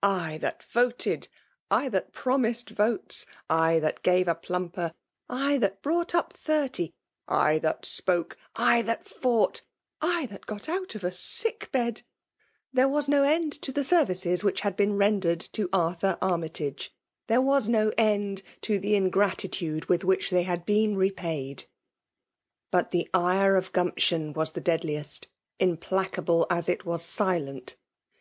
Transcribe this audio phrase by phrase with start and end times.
[0.24, 1.26] "I tht^t voted
[1.70, 3.26] ^ that promised votes,—
[3.68, 4.92] I that gave a plumper^
[5.28, 6.94] —I that brought up thirty,—
[7.46, 8.36] I thAt.spQko^ rX
[8.84, 9.62] Ihat fought,—
[10.00, 12.02] I that got out of a sick bed!
[12.72, 16.94] There was no end to the services whkh had bcffn rendered to Arthur Armytage;—
[17.28, 21.66] tha^ wfui no end to the ingratitude with which thf^ had been repaid!.^'
[22.70, 25.24] But the ire of Gumption was the deftdh^ T^
[25.58, 27.74] implacable as it was silent.